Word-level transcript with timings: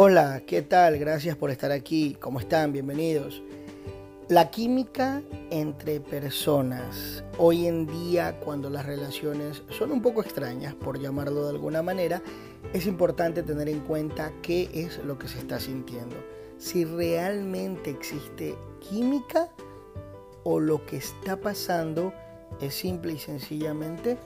Hola, 0.00 0.42
¿qué 0.46 0.62
tal? 0.62 0.96
Gracias 0.96 1.36
por 1.36 1.50
estar 1.50 1.72
aquí. 1.72 2.16
¿Cómo 2.20 2.38
están? 2.38 2.72
Bienvenidos. 2.72 3.42
La 4.28 4.48
química 4.48 5.22
entre 5.50 5.98
personas. 5.98 7.24
Hoy 7.36 7.66
en 7.66 7.84
día, 7.88 8.38
cuando 8.38 8.70
las 8.70 8.86
relaciones 8.86 9.64
son 9.76 9.90
un 9.90 10.00
poco 10.00 10.22
extrañas, 10.22 10.76
por 10.76 11.00
llamarlo 11.00 11.42
de 11.42 11.50
alguna 11.50 11.82
manera, 11.82 12.22
es 12.72 12.86
importante 12.86 13.42
tener 13.42 13.68
en 13.68 13.80
cuenta 13.80 14.32
qué 14.40 14.70
es 14.72 14.98
lo 14.98 15.18
que 15.18 15.26
se 15.26 15.40
está 15.40 15.58
sintiendo. 15.58 16.14
Si 16.58 16.84
realmente 16.84 17.90
existe 17.90 18.54
química 18.78 19.48
o 20.44 20.60
lo 20.60 20.86
que 20.86 20.98
está 20.98 21.40
pasando 21.40 22.12
es 22.60 22.72
simple 22.72 23.14
y 23.14 23.18
sencillamente 23.18 24.16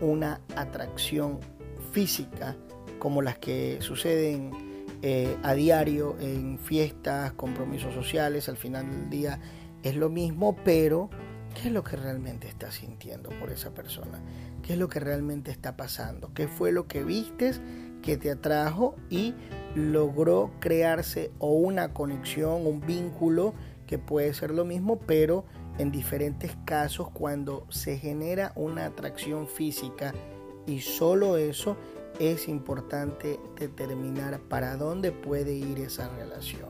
una 0.00 0.40
atracción 0.56 1.40
física 1.92 2.56
como 2.98 3.20
las 3.20 3.36
que 3.36 3.76
suceden 3.82 4.73
eh, 5.06 5.36
a 5.42 5.52
diario 5.52 6.16
en 6.18 6.58
fiestas, 6.58 7.34
compromisos 7.34 7.92
sociales, 7.92 8.48
al 8.48 8.56
final 8.56 8.90
del 8.90 9.10
día 9.10 9.38
es 9.82 9.96
lo 9.96 10.08
mismo, 10.08 10.56
pero 10.64 11.10
¿qué 11.52 11.68
es 11.68 11.74
lo 11.74 11.84
que 11.84 11.96
realmente 11.96 12.48
estás 12.48 12.76
sintiendo 12.76 13.28
por 13.38 13.50
esa 13.50 13.74
persona? 13.74 14.22
¿Qué 14.62 14.72
es 14.72 14.78
lo 14.78 14.88
que 14.88 15.00
realmente 15.00 15.50
está 15.50 15.76
pasando? 15.76 16.32
¿Qué 16.32 16.48
fue 16.48 16.72
lo 16.72 16.88
que 16.88 17.04
vistes 17.04 17.60
que 18.00 18.16
te 18.16 18.30
atrajo 18.30 18.96
y 19.10 19.34
logró 19.74 20.52
crearse 20.58 21.32
o 21.38 21.52
una 21.52 21.92
conexión, 21.92 22.66
un 22.66 22.80
vínculo 22.80 23.52
que 23.86 23.98
puede 23.98 24.32
ser 24.32 24.52
lo 24.52 24.64
mismo, 24.64 25.00
pero 25.00 25.44
en 25.76 25.92
diferentes 25.92 26.56
casos 26.64 27.10
cuando 27.10 27.66
se 27.68 27.98
genera 27.98 28.52
una 28.56 28.86
atracción 28.86 29.48
física 29.48 30.14
y 30.66 30.80
solo 30.80 31.36
eso 31.36 31.76
es 32.18 32.48
importante 32.48 33.40
determinar 33.58 34.40
para 34.40 34.76
dónde 34.76 35.12
puede 35.12 35.54
ir 35.54 35.80
esa 35.80 36.08
relación. 36.16 36.68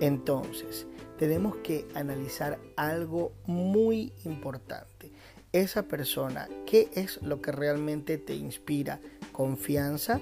Entonces, 0.00 0.86
tenemos 1.18 1.56
que 1.56 1.86
analizar 1.94 2.58
algo 2.76 3.32
muy 3.46 4.12
importante. 4.24 5.12
Esa 5.52 5.84
persona, 5.84 6.48
¿qué 6.66 6.90
es 6.94 7.20
lo 7.22 7.40
que 7.40 7.52
realmente 7.52 8.18
te 8.18 8.34
inspira? 8.34 9.00
¿Confianza? 9.32 10.20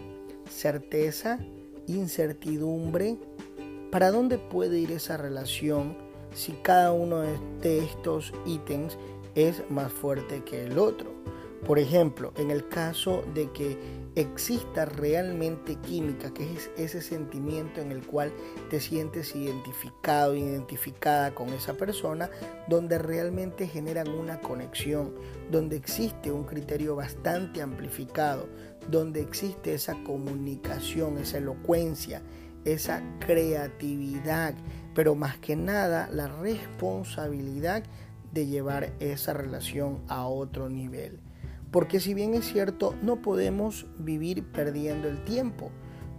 ¿Certeza? 0.51 1.39
¿Incertidumbre? 1.87 3.19
¿Para 3.91 4.11
dónde 4.11 4.39
puede 4.39 4.79
ir 4.79 4.93
esa 4.93 5.17
relación 5.17 5.97
si 6.35 6.53
cada 6.53 6.93
uno 6.93 7.23
de 7.61 7.79
estos 7.79 8.33
ítems 8.47 8.97
es 9.35 9.69
más 9.71 9.93
fuerte 9.93 10.45
que 10.45 10.65
el 10.65 10.79
otro? 10.79 11.11
Por 11.67 11.79
ejemplo, 11.79 12.33
en 12.37 12.51
el 12.51 12.69
caso 12.69 13.25
de 13.35 13.51
que 13.51 13.77
exista 14.17 14.87
realmente 14.87 15.77
química, 15.77 16.33
que 16.33 16.51
es 16.55 16.71
ese 16.79 17.03
sentimiento 17.03 17.83
en 17.83 17.93
el 17.93 18.05
cual 18.05 18.33
te 18.71 18.81
sientes 18.81 19.37
identificado, 19.37 20.35
identificada 20.35 21.35
con 21.35 21.51
esa 21.51 21.75
persona, 21.75 22.31
donde 22.67 22.99
realmente 22.99 23.69
generan 23.69 24.09
una 24.09 24.41
conexión, 24.41 25.15
donde 25.51 25.77
existe 25.77 26.33
un 26.33 26.45
criterio 26.45 26.97
bastante 26.97 27.61
amplificado, 27.61 28.49
donde 28.91 29.21
existe 29.21 29.75
esa 29.75 30.03
comunicación, 30.03 31.19
esa 31.19 31.37
elocuencia, 31.37 32.23
esa 32.65 33.03
creatividad, 33.21 34.55
pero 34.95 35.15
más 35.15 35.37
que 35.39 35.57
nada 35.57 36.09
la 36.11 36.27
responsabilidad 36.27 37.85
de 38.33 38.47
llevar 38.47 38.95
esa 38.99 39.35
relación 39.35 40.03
a 40.09 40.27
otro 40.27 40.71
nivel. 40.71 41.26
Porque 41.77 42.01
si 42.01 42.15
bien 42.15 42.33
es 42.33 42.47
cierto, 42.47 42.95
no 43.03 43.21
podemos 43.21 43.85
vivir 43.99 44.45
perdiendo 44.45 45.11
el 45.11 45.23
tiempo, 45.25 45.71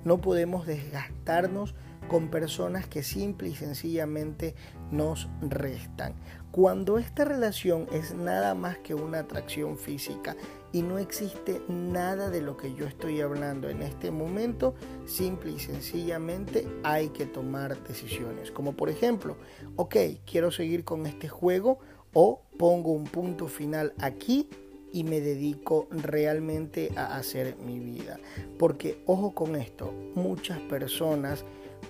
no 0.06 0.22
podemos 0.22 0.68
desgastarnos 0.68 1.74
con 2.08 2.30
personas 2.30 2.86
que 2.86 3.02
simple 3.02 3.50
y 3.50 3.56
sencillamente 3.56 4.54
nos 4.92 5.28
restan. 5.42 6.14
Cuando 6.52 7.00
esta 7.00 7.26
relación 7.26 7.88
es 7.92 8.14
nada 8.14 8.54
más 8.54 8.78
que 8.78 8.94
una 8.94 9.22
atracción 9.22 9.80
física 9.80 10.36
y 10.74 10.84
no 10.84 11.00
existe 11.00 11.64
nada 11.68 12.30
de 12.30 12.42
lo 12.42 12.56
que 12.56 12.76
yo 12.76 12.86
estoy 12.86 13.22
hablando 13.22 13.68
en 13.68 13.82
este 13.82 14.12
momento, 14.12 14.76
simple 15.08 15.54
y 15.54 15.60
sencillamente 15.60 16.68
hay 16.84 17.10
que 17.10 17.26
tomar 17.26 17.82
decisiones. 17.88 18.52
Como 18.52 18.74
por 18.74 18.90
ejemplo, 18.90 19.38
ok, 19.76 19.96
quiero 20.24 20.52
seguir 20.52 20.84
con 20.84 21.08
este 21.08 21.28
juego 21.28 21.80
o 22.14 22.44
pongo 22.60 22.92
un 22.92 23.06
punto 23.06 23.48
final 23.48 23.96
aquí 23.98 24.48
y 24.92 25.04
me 25.04 25.22
dedico 25.22 25.88
realmente 25.92 26.92
a 26.96 27.18
hacer 27.18 27.58
mi 27.58 27.80
vida. 27.80 28.20
Porque 28.58 29.02
ojo 29.06 29.34
con 29.34 29.56
esto, 29.56 29.94
muchas 30.16 30.60
personas 30.62 31.46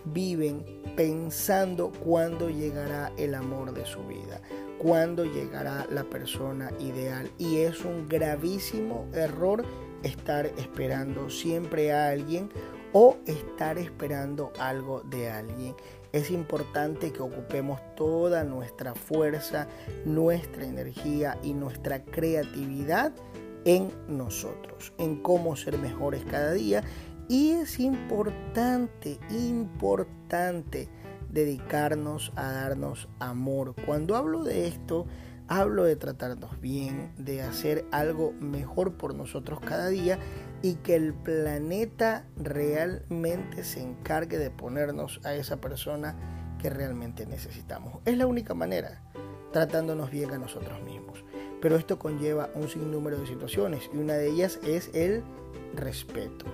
viven 0.06 0.64
pensando 0.96 1.92
cuándo 1.92 2.50
llegará 2.50 3.12
el 3.18 3.36
amor 3.36 3.74
de 3.74 3.86
su 3.86 4.04
vida, 4.04 4.42
cuándo 4.78 5.26
llegará 5.26 5.86
la 5.90 6.04
persona 6.04 6.72
ideal. 6.80 7.30
Y 7.38 7.58
es 7.58 7.84
un 7.86 8.08
gravísimo 8.08 9.08
error 9.14 9.64
estar 10.04 10.46
esperando 10.58 11.30
siempre 11.30 11.92
a 11.92 12.10
alguien 12.10 12.50
o 12.94 13.18
estar 13.26 13.78
esperando 13.78 14.52
algo 14.60 15.02
de 15.02 15.30
alguien 15.30 15.76
es 16.14 16.32
importante 16.32 17.12
que 17.12 17.22
ocupemos 17.22 17.80
toda 17.96 18.44
nuestra 18.44 18.96
fuerza, 18.96 19.68
nuestra 20.06 20.66
energía 20.66 21.38
y 21.44 21.54
nuestra 21.54 22.04
creatividad 22.04 23.14
en 23.66 23.92
nosotros, 24.08 24.94
en 24.98 25.22
cómo 25.22 25.56
ser 25.56 25.78
mejores 25.78 26.24
cada 26.26 26.54
día. 26.54 26.84
Y 27.28 27.52
es 27.52 27.80
importante, 27.80 29.20
importante 29.30 30.88
dedicarnos 31.30 32.32
a 32.36 32.52
darnos 32.52 33.10
amor. 33.20 33.76
Cuando 33.86 34.16
hablo 34.16 34.44
de 34.44 34.68
esto, 34.68 35.06
hablo 35.48 35.84
de 35.84 35.96
tratarnos 35.96 36.60
bien, 36.60 37.12
de 37.18 37.42
hacer 37.42 37.86
algo 37.92 38.34
mejor 38.34 38.94
por 38.94 39.16
nosotros 39.16 39.60
cada 39.60 39.88
día 39.88 40.20
y 40.62 40.76
que 40.76 40.96
el 40.96 41.14
planeta 41.14 42.26
realmente 42.36 43.64
se 43.64 43.82
encargue 43.82 44.38
de 44.38 44.52
ponernos 44.52 45.22
a 45.24 45.34
esa 45.34 45.58
persona 45.58 46.16
que 46.60 46.70
realmente 46.70 47.26
necesitamos. 47.26 48.00
Es 48.06 48.18
la 48.18 48.28
única 48.28 48.54
manera, 48.54 49.02
tratándonos 49.52 50.12
bien 50.12 50.32
a 50.32 50.38
nosotros 50.38 50.82
mismos. 50.84 51.24
Pero 51.62 51.76
esto 51.76 51.98
conlleva 51.98 52.50
un 52.54 52.68
sinnúmero 52.68 53.18
de 53.18 53.28
situaciones 53.28 53.90
y 53.94 53.98
una 53.98 54.14
de 54.14 54.30
ellas 54.30 54.60
es 54.64 54.92
el 54.94 55.24
respeto. 55.76 56.46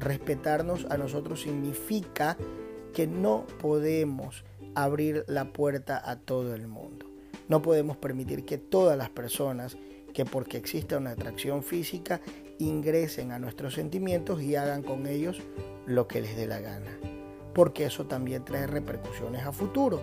Respetarnos 0.00 0.86
a 0.90 0.96
nosotros 0.96 1.42
significa 1.42 2.36
que 2.92 3.06
no 3.06 3.46
podemos 3.60 4.44
abrir 4.74 5.24
la 5.28 5.52
puerta 5.52 6.00
a 6.04 6.16
todo 6.16 6.54
el 6.54 6.66
mundo. 6.66 7.07
No 7.48 7.62
podemos 7.62 7.96
permitir 7.96 8.44
que 8.44 8.58
todas 8.58 8.96
las 8.96 9.08
personas 9.08 9.76
que 10.12 10.24
porque 10.24 10.56
existe 10.58 10.96
una 10.96 11.10
atracción 11.10 11.62
física 11.62 12.20
ingresen 12.58 13.32
a 13.32 13.38
nuestros 13.38 13.74
sentimientos 13.74 14.42
y 14.42 14.56
hagan 14.56 14.82
con 14.82 15.06
ellos 15.06 15.40
lo 15.86 16.06
que 16.06 16.20
les 16.20 16.36
dé 16.36 16.46
la 16.46 16.60
gana. 16.60 16.98
Porque 17.54 17.86
eso 17.86 18.06
también 18.06 18.44
trae 18.44 18.66
repercusiones 18.66 19.44
a 19.44 19.52
futuro. 19.52 20.02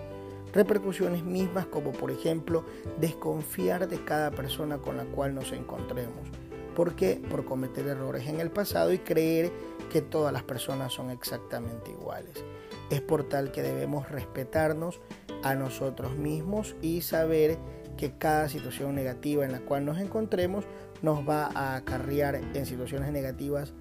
Repercusiones 0.53 1.23
mismas 1.23 1.67
como 1.67 1.91
por 1.91 2.11
ejemplo 2.11 2.65
desconfiar 2.99 3.87
de 3.87 4.03
cada 4.03 4.31
persona 4.31 4.79
con 4.79 4.97
la 4.97 5.05
cual 5.05 5.35
nos 5.35 5.51
encontremos. 5.51 6.27
¿Por 6.75 6.95
qué? 6.95 7.21
Por 7.29 7.45
cometer 7.45 7.87
errores 7.87 8.27
en 8.27 8.39
el 8.39 8.51
pasado 8.51 8.91
y 8.91 8.99
creer 8.99 9.51
que 9.85 10.01
todas 10.01 10.33
las 10.33 10.43
personas 10.43 10.93
son 10.93 11.09
exactamente 11.09 11.91
iguales. 11.91 12.43
Es 12.89 13.01
por 13.01 13.27
tal 13.27 13.51
que 13.51 13.61
debemos 13.61 14.09
respetarnos 14.09 15.01
a 15.43 15.55
nosotros 15.55 16.15
mismos 16.15 16.75
y 16.81 17.01
saber 17.01 17.57
que 17.97 18.17
cada 18.17 18.49
situación 18.49 18.95
negativa 18.95 19.45
en 19.45 19.51
la 19.51 19.59
cual 19.59 19.85
nos 19.85 19.99
encontremos 19.99 20.65
nos 21.01 21.27
va 21.27 21.49
a 21.53 21.75
acarrear 21.75 22.35
en 22.35 22.65
situaciones 22.65 23.11
negativas 23.11 23.73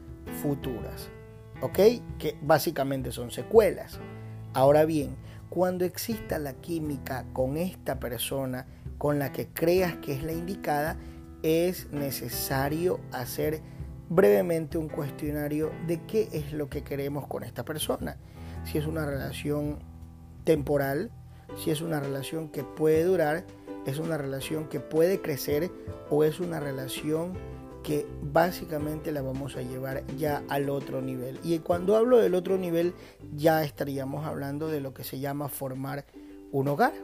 futuras. 0.43 1.09
¿Ok? 1.61 1.79
Que 2.19 2.37
básicamente 2.43 3.13
son 3.13 3.31
secuelas. 3.31 3.99
Ahora 4.53 4.85
bien, 4.85 5.17
cuando 5.49 5.85
exista 5.85 6.39
la 6.39 6.55
química 6.55 7.27
con 7.33 7.57
esta 7.57 7.99
persona 8.01 8.67
con 8.99 9.19
la 9.19 9.33
que 9.33 9.49
creas 9.49 9.97
que 9.97 10.13
es 10.13 10.23
la 10.23 10.33
indicada, 10.33 10.97
es 11.43 11.91
necesario 11.93 13.01
hacer 13.13 13.61
brevemente 14.15 14.79
un 14.79 14.89
cuestionario 14.89 15.73
de 15.87 16.01
qué 16.03 16.29
es 16.33 16.53
lo 16.53 16.69
que 16.69 16.83
queremos 16.83 17.27
con 17.27 17.43
esta 17.43 17.65
persona. 17.65 18.17
Si 18.65 18.79
es 18.79 18.87
una 18.87 19.05
relación 19.05 19.79
temporal, 20.45 21.11
si 21.63 21.71
es 21.71 21.81
una 21.81 22.01
relación 22.01 22.49
que 22.49 22.63
puede 22.63 23.05
durar, 23.05 23.45
es 23.87 23.99
una 23.99 24.17
relación 24.17 24.69
que 24.69 24.81
puede 24.81 25.21
crecer 25.21 25.71
o 26.11 26.25
es 26.25 26.41
una 26.41 26.61
relación 26.61 27.35
que 27.83 28.07
básicamente 28.23 29.13
la 29.13 29.21
vamos 29.21 29.57
a 29.57 29.63
llevar 29.63 30.07
ya 30.17 30.43
al 30.49 30.71
otro 30.71 31.03
nivel. 31.03 31.39
Y 31.43 31.59
cuando 31.59 31.97
hablo 31.97 32.19
del 32.19 32.35
otro 32.35 32.57
nivel, 32.57 32.95
ya 33.35 33.63
estaríamos 33.63 34.25
hablando 34.27 34.69
de 34.69 34.81
lo 34.81 34.95
que 34.95 35.05
se 35.05 35.19
llama 35.19 35.49
formar 35.49 36.07
un 36.51 36.69
hogar. 36.69 36.95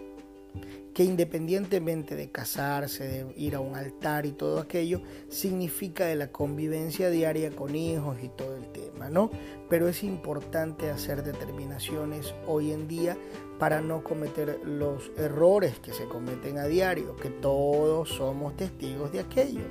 Que 0.94 1.04
independientemente 1.04 2.16
de 2.16 2.30
casarse, 2.30 3.06
de 3.06 3.34
ir 3.36 3.54
a 3.54 3.60
un 3.60 3.76
altar 3.76 4.26
y 4.26 4.32
todo 4.32 4.58
aquello, 4.58 5.00
significa 5.28 6.06
de 6.06 6.16
la 6.16 6.32
convivencia 6.32 7.10
diaria 7.10 7.50
con 7.50 7.74
hijos 7.76 8.18
y 8.22 8.28
todo 8.28 8.56
el 8.56 8.66
tema, 8.72 9.08
¿no? 9.08 9.30
Pero 9.68 9.88
es 9.88 10.02
importante 10.02 10.90
hacer 10.90 11.22
determinaciones 11.22 12.34
hoy 12.46 12.72
en 12.72 12.88
día 12.88 13.16
para 13.58 13.80
no 13.80 14.02
cometer 14.02 14.60
los 14.64 15.12
errores 15.16 15.78
que 15.78 15.92
se 15.92 16.06
cometen 16.06 16.58
a 16.58 16.64
diario, 16.64 17.14
que 17.16 17.30
todos 17.30 18.08
somos 18.08 18.56
testigos 18.56 19.12
de 19.12 19.20
aquello, 19.20 19.64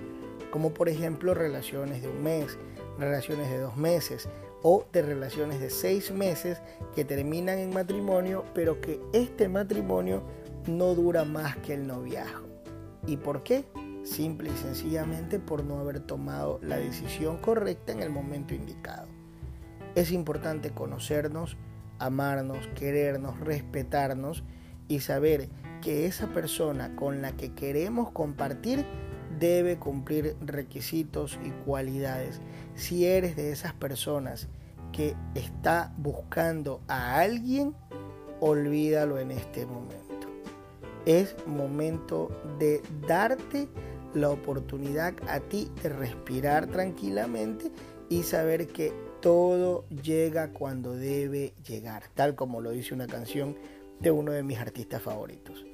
como 0.51 0.73
por 0.73 0.89
ejemplo 0.89 1.33
relaciones 1.33 2.01
de 2.01 2.07
un 2.07 2.23
mes, 2.23 2.57
relaciones 2.97 3.49
de 3.49 3.59
dos 3.59 3.75
meses 3.75 4.29
o 4.61 4.85
de 4.91 5.01
relaciones 5.01 5.59
de 5.59 5.69
seis 5.69 6.11
meses 6.11 6.61
que 6.95 7.05
terminan 7.05 7.59
en 7.59 7.73
matrimonio, 7.73 8.45
pero 8.53 8.81
que 8.81 8.99
este 9.13 9.47
matrimonio 9.47 10.23
no 10.67 10.95
dura 10.95 11.25
más 11.25 11.57
que 11.57 11.73
el 11.73 11.87
noviazgo. 11.87 12.47
¿Y 13.05 13.17
por 13.17 13.43
qué? 13.43 13.65
Simple 14.03 14.49
y 14.49 14.57
sencillamente 14.57 15.39
por 15.39 15.63
no 15.63 15.79
haber 15.79 15.99
tomado 15.99 16.59
la 16.61 16.77
decisión 16.77 17.37
correcta 17.37 17.91
en 17.91 18.01
el 18.01 18.09
momento 18.09 18.53
indicado. 18.53 19.07
Es 19.95 20.11
importante 20.11 20.71
conocernos, 20.71 21.57
amarnos, 21.97 22.67
querernos, 22.75 23.39
respetarnos 23.39 24.43
y 24.87 24.99
saber 25.01 25.49
que 25.81 26.05
esa 26.05 26.27
persona 26.27 26.95
con 26.95 27.21
la 27.21 27.33
que 27.33 27.53
queremos 27.53 28.11
compartir 28.11 28.85
debe 29.39 29.77
cumplir 29.77 30.35
requisitos 30.41 31.39
y 31.43 31.51
cualidades. 31.65 32.41
Si 32.75 33.05
eres 33.05 33.35
de 33.35 33.51
esas 33.51 33.73
personas 33.73 34.47
que 34.91 35.15
está 35.35 35.93
buscando 35.97 36.81
a 36.87 37.19
alguien, 37.19 37.75
olvídalo 38.39 39.19
en 39.19 39.31
este 39.31 39.65
momento 39.65 40.08
es 41.05 41.35
momento 41.47 42.29
de 42.59 42.81
darte 43.07 43.67
la 44.13 44.29
oportunidad 44.29 45.13
a 45.27 45.39
ti 45.39 45.69
de 45.83 45.89
respirar 45.89 46.67
tranquilamente 46.67 47.71
y 48.09 48.23
saber 48.23 48.67
que 48.67 48.91
todo 49.21 49.85
llega 49.89 50.51
cuando 50.51 50.93
debe 50.93 51.53
llegar, 51.67 52.03
tal 52.15 52.35
como 52.35 52.61
lo 52.61 52.71
dice 52.71 52.93
una 52.93 53.07
canción 53.07 53.55
de 53.99 54.11
uno 54.11 54.31
de 54.31 54.43
mis 54.43 54.57
artistas 54.57 55.01
favoritos. 55.01 55.65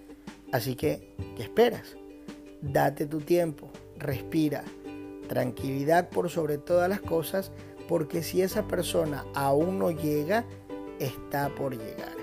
Así 0.52 0.76
que, 0.76 1.16
¿qué 1.36 1.44
esperas? 1.44 1.96
Date 2.62 3.06
tu 3.06 3.20
tiempo, 3.22 3.70
respira, 3.98 4.64
tranquilidad 5.28 6.10
por 6.10 6.30
sobre 6.30 6.58
todas 6.58 6.90
las 6.90 7.02
cosas, 7.02 7.52
porque 7.88 8.24
si 8.24 8.42
esa 8.42 8.68
persona 8.68 9.26
aún 9.36 9.80
no 9.80 9.92
llega, 9.92 10.46
está 11.00 11.54
por 11.54 11.78
llegar. 11.78 12.16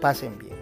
Pasen 0.00 0.38
bien. 0.38 0.59